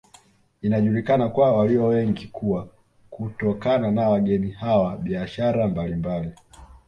[0.61, 2.67] Inajulikana kwa walio wengi kuwa
[3.09, 6.31] kutokana na wageni hawa biashara mbalimbali